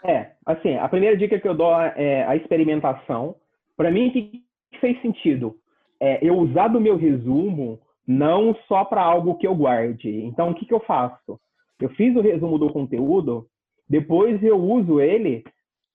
[0.06, 3.36] É, assim, a primeira dica que eu dou é a experimentação.
[3.80, 4.44] Para mim, o que
[4.82, 5.56] fez sentido?
[6.02, 10.10] É eu usar do meu resumo não só para algo que eu guarde.
[10.26, 11.40] Então, o que, que eu faço?
[11.80, 13.48] Eu fiz o resumo do conteúdo,
[13.88, 15.46] depois eu uso ele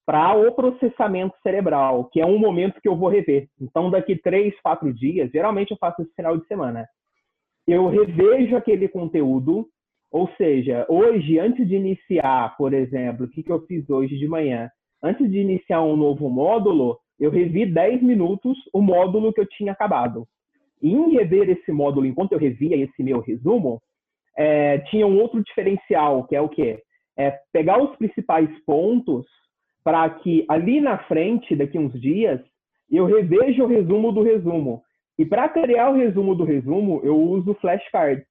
[0.06, 3.50] para o processamento cerebral, que é um momento que eu vou rever.
[3.60, 6.88] Então, daqui três, quatro dias, geralmente eu faço esse final de semana,
[7.68, 9.68] eu revejo aquele conteúdo,
[10.10, 14.26] ou seja, hoje, antes de iniciar, por exemplo, o que, que eu fiz hoje de
[14.26, 14.70] manhã?
[15.02, 19.72] Antes de iniciar um novo módulo, eu revi 10 minutos o módulo que eu tinha
[19.72, 20.26] acabado.
[20.82, 23.80] E em rever esse módulo, enquanto eu revia esse meu resumo,
[24.36, 26.82] é, tinha um outro diferencial, que é o quê?
[27.16, 29.26] É pegar os principais pontos
[29.82, 32.40] para que ali na frente, daqui uns dias,
[32.90, 34.82] eu reveja o resumo do resumo.
[35.18, 38.26] E para criar o resumo do resumo, eu uso flashcards.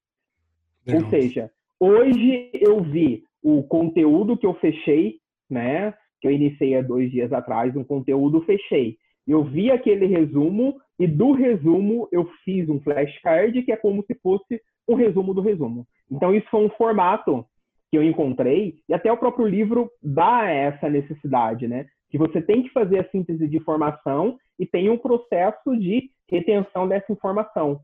[0.87, 5.19] Ou seja, hoje eu vi o conteúdo que eu fechei,
[5.49, 5.93] né?
[6.23, 8.95] Que eu iniciei há dois dias atrás, um conteúdo fechei.
[9.27, 14.15] Eu vi aquele resumo e do resumo eu fiz um flashcard que é como se
[14.23, 15.85] fosse um resumo do resumo.
[16.09, 17.45] Então isso foi um formato
[17.91, 21.87] que eu encontrei e até o próprio livro dá essa necessidade, né?
[22.09, 26.87] Que você tem que fazer a síntese de informação e tem um processo de retenção
[26.87, 27.81] dessa informação,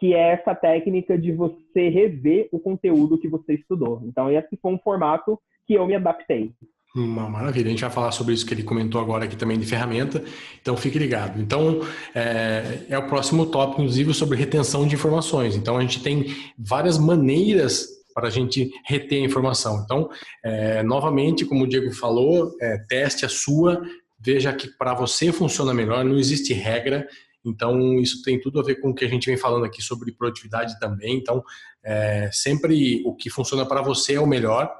[0.00, 4.02] que é essa técnica de você rever o conteúdo que você estudou.
[4.02, 6.52] Então esse foi um formato que eu me adaptei.
[6.96, 7.66] Uma maravilha.
[7.66, 10.24] A gente vai falar sobre isso que ele comentou agora aqui também de ferramenta,
[10.62, 11.38] então fique ligado.
[11.38, 15.56] Então, é, é o próximo tópico, inclusive, sobre retenção de informações.
[15.56, 19.82] Então, a gente tem várias maneiras para a gente reter a informação.
[19.84, 20.08] Então,
[20.42, 23.82] é, novamente, como o Diego falou, é, teste a sua,
[24.18, 27.06] veja que para você funciona melhor, não existe regra.
[27.44, 30.12] Então, isso tem tudo a ver com o que a gente vem falando aqui sobre
[30.12, 31.18] produtividade também.
[31.18, 31.44] Então,
[31.84, 34.72] é, sempre o que funciona para você é o melhor.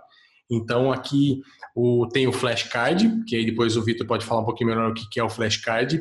[0.50, 1.42] Então, aqui
[1.76, 4.94] o, tem o flashcard, que aí depois o Vitor pode falar um pouquinho melhor o
[4.94, 6.00] que é o flashcard,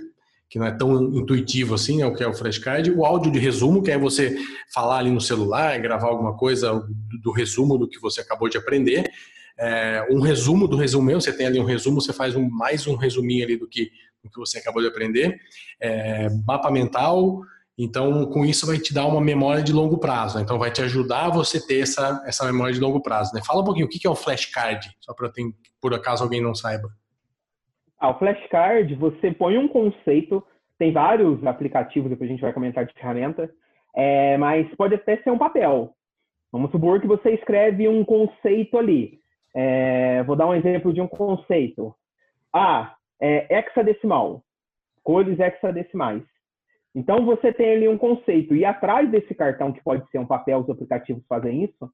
[0.50, 2.90] que não é tão intuitivo assim, é o que é o flashcard.
[2.92, 4.38] O áudio de resumo, que é você
[4.74, 6.82] falar ali no celular, gravar alguma coisa
[7.22, 9.04] do, resumo do que você acabou de aprender.
[9.60, 12.96] É, um resumo do resumo você tem ali um resumo, você faz um, mais um
[12.96, 13.92] resuminho ali do que,
[14.24, 15.38] do que você acabou de aprender.
[15.82, 17.42] É, mapa mental,
[17.78, 20.38] então, com isso vai te dar uma memória de longo prazo.
[20.38, 20.44] Né?
[20.44, 23.34] Então, vai te ajudar a você ter essa, essa memória de longo prazo.
[23.34, 23.42] Né?
[23.46, 24.90] Fala um pouquinho, o que é o flashcard?
[25.02, 25.30] Só para
[25.82, 26.90] por acaso alguém não saiba.
[28.00, 30.42] Ah, o flashcard, você põe um conceito,
[30.80, 33.50] tem vários aplicativos, depois a gente vai comentar de ferramenta,
[33.96, 35.94] é, mas pode até ser um papel.
[36.52, 39.20] Vamos supor que você escreve um conceito ali.
[39.54, 41.94] É, vou dar um exemplo de um conceito.
[42.54, 44.42] Ah, é hexadecimal.
[45.04, 46.24] Cores hexadecimais.
[46.96, 48.56] Então, você tem ali um conceito.
[48.56, 51.92] E atrás desse cartão, que pode ser um papel, os aplicativos fazem isso,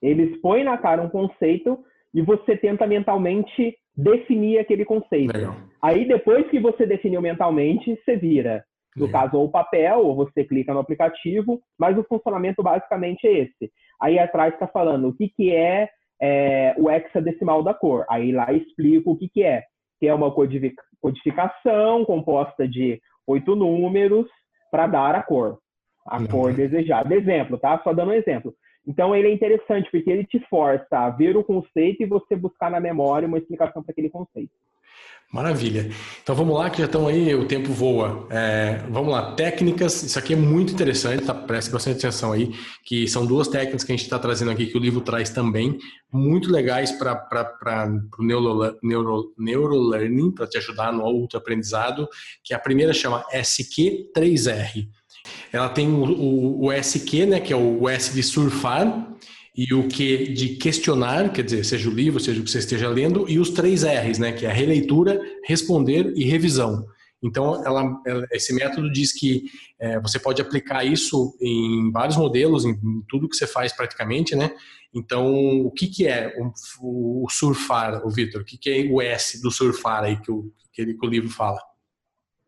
[0.00, 1.78] eles põem na cara um conceito
[2.14, 5.36] e você tenta mentalmente definir aquele conceito.
[5.36, 5.56] Legal.
[5.82, 8.64] Aí, depois que você definiu mentalmente, você vira.
[8.96, 9.22] No Legal.
[9.22, 13.70] caso, ou o papel, ou você clica no aplicativo, mas o funcionamento basicamente é esse.
[14.00, 15.88] Aí atrás está falando o que, que é,
[16.20, 18.06] é, o hexadecimal da cor.
[18.08, 19.64] Aí lá explico o que, que é.
[20.00, 20.32] Que é uma
[21.00, 24.26] codificação composta de oito números
[24.70, 25.58] para dar a cor,
[26.06, 26.26] a Não.
[26.26, 27.14] cor desejada.
[27.14, 27.80] Exemplo, tá?
[27.82, 28.54] Só dando um exemplo.
[28.86, 32.70] Então ele é interessante porque ele te força a ver o conceito e você buscar
[32.70, 34.52] na memória uma explicação para aquele conceito.
[35.32, 35.90] Maravilha.
[36.22, 38.28] Então vamos lá, que já estão aí, o tempo voa.
[38.30, 41.34] É, vamos lá, técnicas, isso aqui é muito interessante, tá?
[41.34, 42.54] preste bastante atenção aí,
[42.84, 45.78] que são duas técnicas que a gente está trazendo aqui, que o livro traz também,
[46.12, 52.08] muito legais para o neuro, neuro, neurolearning, para te ajudar no outro aprendizado,
[52.44, 54.88] que a primeira chama SQ3R.
[55.52, 59.06] Ela tem o, o, o SQ, né, que é o S de surfar,
[59.56, 62.88] e o que de questionar, quer dizer, seja o livro, seja o que você esteja
[62.88, 66.84] lendo, e os três R's, né, que é releitura, responder e revisão.
[67.22, 69.44] Então, ela, ela, esse método diz que
[69.80, 74.36] é, você pode aplicar isso em vários modelos, em, em, tudo que você faz praticamente,
[74.36, 74.50] né?
[74.94, 75.26] Então,
[75.62, 78.42] o que, que é o, o surfar, o Vitor?
[78.42, 81.10] O que, que é o S do surfar aí que o, que, ele, que o
[81.10, 81.58] livro fala?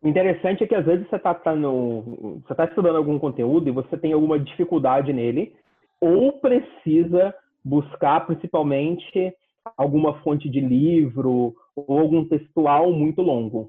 [0.03, 3.73] O interessante é que às vezes você está tá você tá estudando algum conteúdo e
[3.73, 5.55] você tem alguma dificuldade nele,
[6.01, 7.35] ou precisa
[7.65, 9.33] buscar principalmente
[9.77, 13.69] alguma fonte de livro ou algum textual muito longo.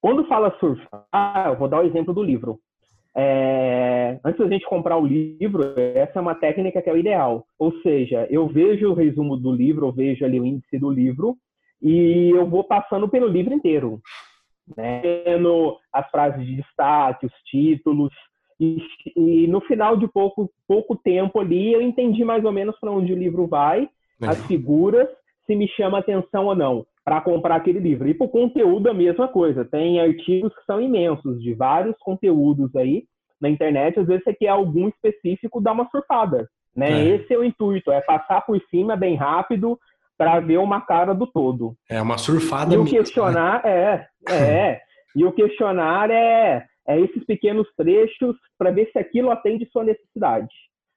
[0.00, 2.58] Quando fala surfar, eu vou dar o exemplo do livro.
[3.14, 7.44] É, antes da gente comprar o livro, essa é uma técnica que é o ideal.
[7.58, 11.36] Ou seja, eu vejo o resumo do livro, eu vejo ali o índice do livro
[11.82, 14.00] e eu vou passando pelo livro inteiro,
[14.76, 15.02] né?
[15.24, 18.12] Vendo as frases de destaque, os títulos
[18.60, 18.82] e,
[19.16, 23.12] e, no final de pouco pouco tempo ali eu entendi mais ou menos para onde
[23.12, 23.88] o livro vai,
[24.20, 25.08] as figuras,
[25.46, 28.08] se me chama atenção ou não para comprar aquele livro.
[28.08, 29.64] E para o conteúdo a mesma coisa.
[29.64, 33.04] Tem artigos que são imensos, de vários conteúdos aí
[33.40, 33.98] na internet.
[33.98, 36.48] Às vezes você quer algum específico, dá uma surfada.
[36.76, 36.90] Né?
[36.90, 37.08] É.
[37.16, 39.78] Esse é o intuito, é passar por cima bem rápido
[40.16, 41.74] para ver uma cara do todo.
[41.88, 42.74] É uma surfada.
[42.74, 44.06] E o questionar né?
[44.28, 44.80] é, é.
[45.16, 50.54] e o questionar é, é esses pequenos trechos para ver se aquilo atende sua necessidade.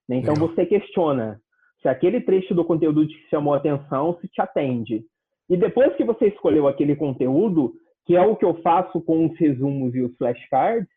[0.08, 0.17] Né?
[0.17, 0.49] Então Legal.
[0.49, 1.39] você questiona
[1.82, 5.03] se aquele trecho do conteúdo te chamou atenção, se te atende.
[5.49, 7.73] E depois que você escolheu aquele conteúdo,
[8.06, 10.88] que é o que eu faço com os resumos e os flashcards,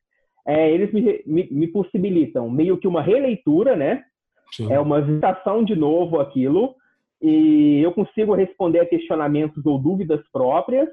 [0.47, 4.05] é, eles me, me, me, possibilitam meio que uma releitura, né?
[4.53, 4.73] Sim.
[4.73, 6.77] É uma visitação de novo aquilo,
[7.21, 10.89] e eu consigo responder a questionamentos ou dúvidas próprias,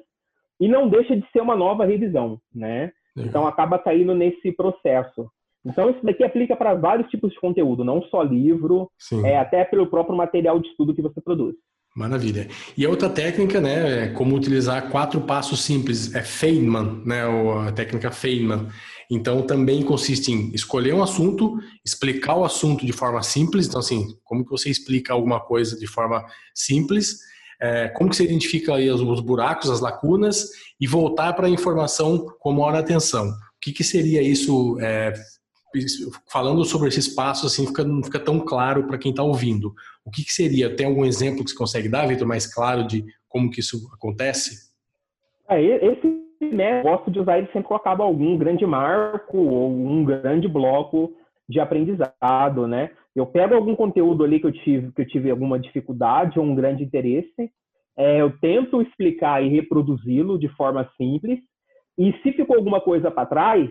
[0.59, 2.91] e não deixa de ser uma nova revisão, né?
[3.15, 5.29] Então acaba caindo nesse processo.
[5.65, 8.89] Então isso daqui aplica para vários tipos de conteúdo, não só livro,
[9.23, 11.55] é até pelo próprio material de estudo que você produz.
[11.95, 12.47] Maravilha.
[12.75, 17.21] E a outra técnica, né, é como utilizar quatro passos simples, é Feynman, né,
[17.67, 18.67] a técnica Feynman.
[19.11, 23.67] Então, também consiste em escolher um assunto, explicar o assunto de forma simples.
[23.67, 27.19] Então, assim, como que você explica alguma coisa de forma simples?
[27.63, 30.49] É, como que você identifica aí os, os buracos, as lacunas
[30.81, 33.29] e voltar para a informação com maior atenção?
[33.29, 35.13] O que, que seria isso é,
[36.29, 39.73] falando sobre esses passos, assim, fica, não fica tão claro para quem está ouvindo.
[40.03, 40.75] O que, que, seria?
[40.75, 44.73] Tem algum exemplo que você consegue dar, Vitor, mais claro de como que isso acontece?
[45.47, 49.71] É, esse né, gosto de usar ele sempre que eu acabo algum grande marco ou
[49.71, 51.13] um grande bloco
[51.47, 52.91] de aprendizado, né?
[53.15, 56.55] Eu pego algum conteúdo ali que eu tive, que eu tive alguma dificuldade ou um
[56.55, 57.51] grande interesse,
[57.95, 61.39] é, eu tento explicar e reproduzi-lo de forma simples,
[61.97, 63.69] e se ficou alguma coisa para trás,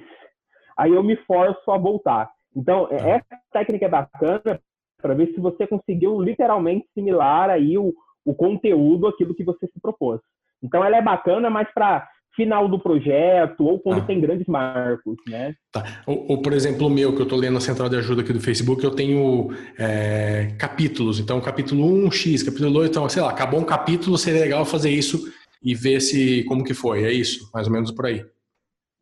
[0.76, 2.30] aí eu me forço a voltar.
[2.54, 3.08] Então, é, tá.
[3.08, 4.60] essa técnica é bacana
[5.00, 7.92] para ver se você conseguiu literalmente similar aí o,
[8.24, 10.20] o conteúdo aquilo que você se propôs.
[10.62, 14.04] Então, ela é bacana, mas para final do projeto ou quando ah.
[14.04, 15.54] tem grandes marcos, né?
[15.70, 16.02] Tá.
[16.06, 18.32] Ou, ou, por exemplo, o meu, que eu estou lendo na central de ajuda aqui
[18.32, 21.20] do Facebook, eu tenho é, capítulos.
[21.20, 24.90] Então, capítulo 1, X, capítulo 2, então, sei lá, acabou um capítulo, seria legal fazer
[24.90, 25.30] isso
[25.62, 27.04] e ver se como que foi.
[27.04, 28.24] É isso, mais ou menos por aí.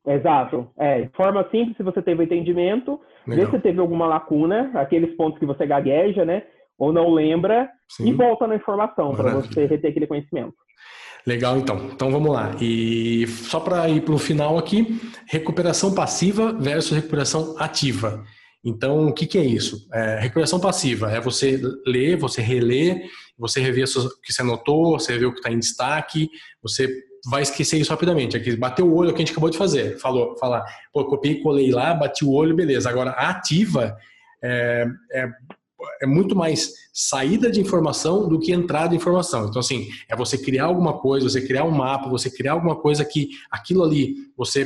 [0.07, 0.69] Exato.
[0.79, 3.47] É, de forma simples, se você teve o entendimento, Legal.
[3.47, 6.43] vê se teve alguma lacuna, aqueles pontos que você gagueja, né?
[6.81, 8.09] Ou não lembra, Sim.
[8.09, 10.55] e volta na informação para você reter aquele conhecimento.
[11.27, 11.91] Legal, então.
[11.93, 12.57] Então vamos lá.
[12.59, 18.25] E só para ir para o final aqui, recuperação passiva versus recuperação ativa.
[18.65, 19.87] Então, o que, que é isso?
[19.93, 23.03] É, recuperação passiva é você ler, você reler,
[23.39, 26.31] você rever o que você anotou, você rever o que está em destaque,
[26.63, 26.89] você
[27.31, 28.39] vai esquecer isso rapidamente.
[28.39, 29.99] Aqui, bateu o olho, é o que a gente acabou de fazer.
[29.99, 32.89] Falou, falar, pô, copiei, colei lá, bati o olho, beleza.
[32.89, 33.95] Agora, ativa
[34.43, 35.29] é, é,
[36.03, 39.49] é, muito mais saída de informação do que entrada de informação.
[39.49, 43.05] Então, assim, é você criar alguma coisa, você criar um mapa, você criar alguma coisa
[43.05, 44.65] que aquilo ali você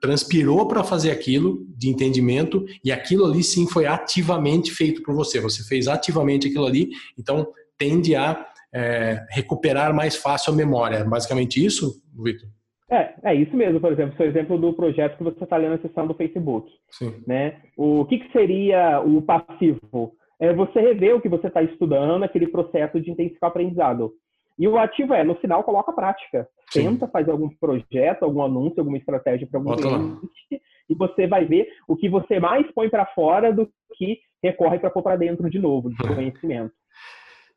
[0.00, 5.40] transpirou para fazer aquilo de entendimento e aquilo ali sim foi ativamente feito por você.
[5.40, 7.46] Você fez ativamente aquilo ali, então
[7.76, 11.04] tende a é, recuperar mais fácil a memória.
[11.04, 12.48] Basicamente isso, Vitor?
[12.90, 15.78] É, é isso mesmo, por exemplo, seu exemplo do projeto que você está lendo na
[15.78, 16.70] sessão do Facebook.
[16.90, 17.22] Sim.
[17.26, 17.56] Né?
[17.76, 20.12] O que, que seria o passivo?
[20.40, 24.12] É você rever o que você está estudando, aquele processo de intensificar o aprendizado.
[24.58, 26.48] E o ativo é, no final, coloca a prática.
[26.70, 26.84] Sim.
[26.84, 30.20] Tenta fazer algum projeto, algum anúncio, alguma estratégia para algum Bota cliente
[30.52, 30.58] lá.
[30.90, 34.90] e você vai ver o que você mais põe para fora do que recorre para
[34.90, 36.72] pôr para dentro de novo, de conhecimento.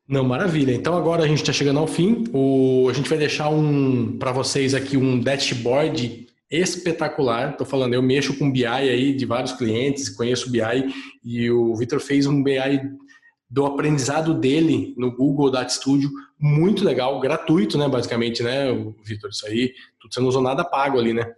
[0.08, 0.72] Não, maravilha.
[0.72, 2.24] Então agora a gente está chegando ao fim.
[2.32, 7.52] O, a gente vai deixar um para vocês aqui um dashboard espetacular.
[7.52, 10.60] Estou falando, eu mexo com BI aí de vários clientes, conheço BI
[11.24, 12.80] e o Vitor fez um BI
[13.48, 18.72] do aprendizado dele no Google Data Studio, muito legal, gratuito, né, basicamente, né,
[19.04, 19.30] Vitor?
[19.30, 19.72] Isso aí,
[20.10, 21.32] você não usou nada pago ali, né?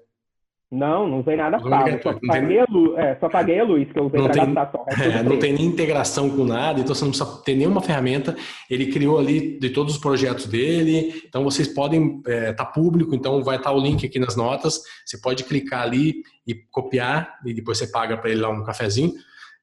[0.74, 2.02] Não, não usei nada pago.
[2.02, 4.84] Só paguei, a luz, é, só paguei a luz que eu usei para gastar só.
[4.88, 8.34] É, não tem nem integração com nada, então você não precisa ter nenhuma ferramenta.
[8.68, 13.44] Ele criou ali de todos os projetos dele, então vocês podem, é, tá público, então
[13.44, 14.82] vai estar tá o link aqui nas notas.
[15.06, 19.12] Você pode clicar ali e copiar, e depois você paga para ele lá um cafezinho.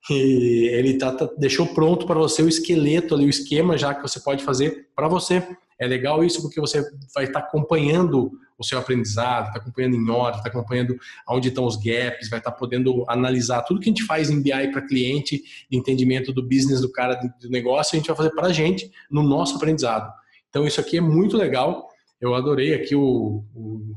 [0.09, 4.01] E ele tá, tá deixou pronto para você o esqueleto ali, o esquema já que
[4.01, 5.45] você pode fazer para você.
[5.81, 6.79] É legal isso porque você
[7.13, 10.95] vai estar tá acompanhando o seu aprendizado, está acompanhando em hora, está acompanhando
[11.27, 14.43] onde estão os gaps, vai estar tá podendo analisar tudo que a gente faz em
[14.43, 15.41] BI para cliente,
[15.71, 19.23] entendimento do business do cara do negócio, a gente vai fazer para a gente no
[19.23, 20.13] nosso aprendizado.
[20.49, 21.89] Então isso aqui é muito legal.
[22.19, 23.95] Eu adorei aqui o, o,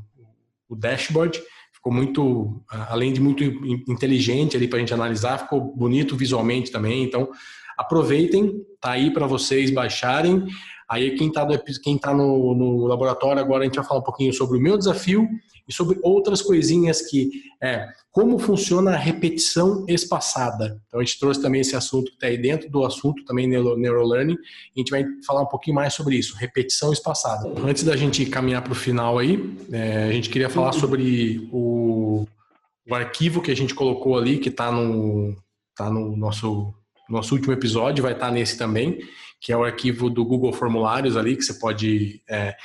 [0.67, 1.39] o dashboard
[1.71, 7.03] ficou muito, além de muito inteligente ali para a gente analisar, ficou bonito visualmente também.
[7.03, 7.29] Então,
[7.77, 10.47] aproveitem, tá aí para vocês baixarem.
[10.89, 11.45] Aí quem está
[12.01, 15.27] tá no, no, laboratório agora a gente vai falar um pouquinho sobre o meu desafio
[15.67, 20.79] e sobre outras coisinhas que é como funciona a repetição espaçada.
[20.87, 24.37] Então a gente trouxe também esse assunto que está aí dentro do assunto também neurolearning.
[24.75, 27.51] A gente vai falar um pouquinho mais sobre isso, repetição espaçada.
[27.65, 32.25] Antes da gente caminhar para o final aí, é, a gente queria falar sobre o,
[32.87, 35.35] o arquivo que a gente colocou ali que está no
[35.75, 36.73] tá no nosso
[37.09, 38.99] nosso último episódio, vai estar tá nesse também
[39.39, 42.21] que é o arquivo do Google Formulários ali, que você pode.
[42.29, 42.55] É,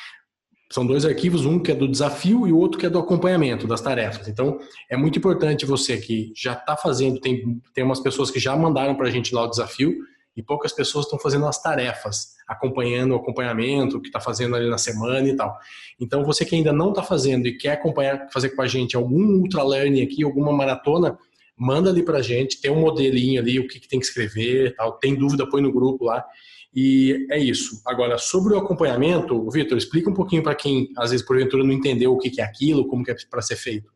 [0.72, 3.66] são dois arquivos, um que é do desafio e o outro que é do acompanhamento
[3.66, 4.28] das tarefas.
[4.28, 8.56] Então, é muito importante você que já está fazendo, tem, tem umas pessoas que já
[8.56, 9.96] mandaram para a gente lá o desafio
[10.36, 14.78] e poucas pessoas estão fazendo as tarefas, acompanhando o acompanhamento, que está fazendo ali na
[14.78, 15.58] semana e tal.
[16.00, 19.40] Então, você que ainda não está fazendo e quer acompanhar, fazer com a gente algum
[19.40, 21.18] ultra learning aqui, alguma maratona,
[21.56, 24.74] manda ali para a gente, tem um modelinho ali, o que, que tem que escrever,
[24.76, 24.92] tal.
[24.92, 26.24] Tem dúvida, põe no grupo lá
[26.74, 27.82] e é isso.
[27.86, 32.12] Agora, sobre o acompanhamento, Vitor, explica um pouquinho para quem, às vezes, porventura, não entendeu
[32.12, 33.90] o que é aquilo, como que é para ser feito.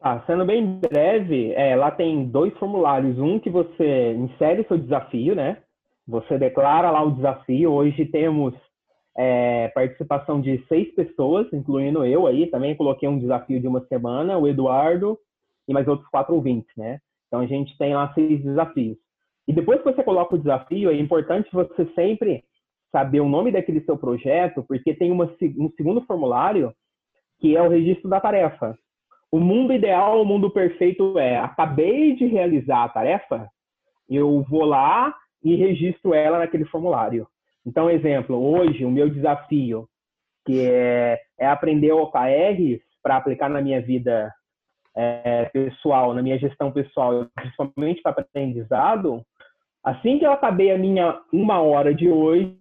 [0.00, 3.16] Tá, sendo bem breve, é, lá tem dois formulários.
[3.20, 5.58] Um que você insere seu desafio, né?
[6.08, 7.70] Você declara lá o desafio.
[7.70, 8.52] Hoje temos
[9.16, 12.48] é, participação de seis pessoas, incluindo eu aí.
[12.48, 15.16] Também coloquei um desafio de uma semana, o Eduardo
[15.68, 16.98] e mais outros quatro ouvintes, né?
[17.28, 18.98] Então a gente tem lá seis desafios.
[19.46, 22.44] E depois que você coloca o desafio, é importante você sempre
[22.90, 25.24] saber o nome daquele seu projeto, porque tem uma,
[25.58, 26.72] um segundo formulário
[27.40, 28.78] que é o registro da tarefa.
[29.30, 33.48] O mundo ideal, o mundo perfeito é: acabei de realizar a tarefa,
[34.08, 37.26] eu vou lá e registro ela naquele formulário.
[37.66, 39.88] Então, exemplo, hoje o meu desafio
[40.44, 44.32] que é, é aprender OKRs para aplicar na minha vida
[44.94, 49.22] é, pessoal, na minha gestão pessoal, principalmente para aprendizado,
[49.82, 52.56] Assim que eu acabei a minha uma hora de hoje,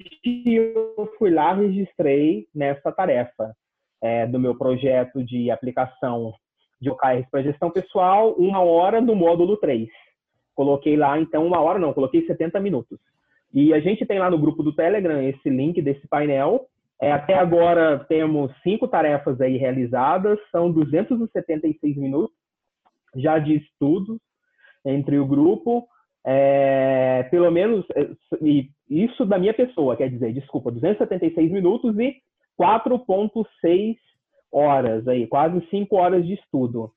[0.45, 3.55] eu fui lá registrei nessa tarefa
[4.01, 6.33] é, do meu projeto de aplicação
[6.81, 9.87] de OKRs para gestão pessoal, uma hora no módulo 3.
[10.55, 12.97] Coloquei lá, então, uma hora não, coloquei 70 minutos.
[13.53, 16.65] E a gente tem lá no grupo do Telegram esse link desse painel.
[16.99, 22.35] É, até agora temos cinco tarefas aí realizadas, são 276 minutos
[23.15, 24.19] já de estudos
[24.85, 25.87] entre o grupo
[26.25, 28.09] é, pelo menos, é,
[28.89, 32.15] isso da minha pessoa, quer dizer, desculpa, 276 minutos e
[32.59, 33.97] 4,6
[34.51, 36.91] horas, aí, quase 5 horas de estudo.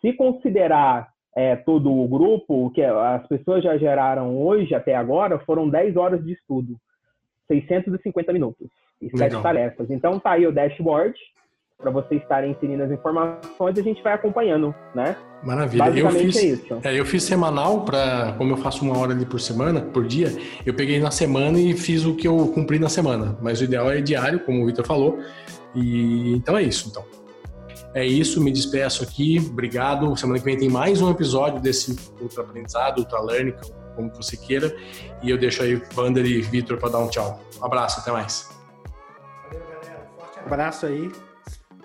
[0.00, 5.38] Se considerar é, todo o grupo, o que as pessoas já geraram hoje até agora,
[5.40, 6.76] foram 10 horas de estudo,
[7.48, 8.68] 650 minutos
[9.00, 9.90] e 7 tarefas.
[9.90, 11.18] Então tá aí o dashboard,
[11.76, 15.16] para vocês estarem inserindo as informações e a gente vai acompanhando, né?
[15.42, 15.98] Maravilha.
[15.98, 16.80] eu fiz, é isso.
[16.82, 20.36] É, eu fiz semanal para, como eu faço uma hora ali por semana, por dia,
[20.66, 23.38] eu peguei na semana e fiz o que eu cumpri na semana.
[23.40, 25.18] Mas o ideal é diário, como o Vitor falou.
[25.74, 26.88] E então é isso.
[26.88, 27.04] Então
[27.94, 28.42] é isso.
[28.42, 29.38] Me despeço aqui.
[29.50, 30.14] Obrigado.
[30.16, 33.54] Semana que vem tem mais um episódio desse ultra aprendizado, ultra learning,
[33.96, 34.74] como você queira.
[35.22, 37.40] E eu deixo aí Wander e Vitor para dar um tchau.
[37.60, 38.00] Um abraço.
[38.00, 38.48] Até mais.
[39.50, 40.08] Valeu, galera.
[40.18, 41.10] Forte abraço aí.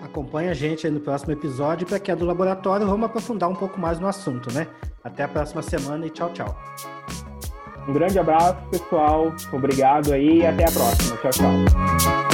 [0.01, 3.55] Acompanhe a gente aí no próximo episódio para que é do laboratório vamos aprofundar um
[3.55, 4.67] pouco mais no assunto, né?
[5.03, 6.57] Até a próxima semana e tchau, tchau.
[7.87, 9.33] Um grande abraço, pessoal.
[9.53, 11.17] Obrigado aí e até a próxima.
[11.17, 12.24] Tchau, tchau.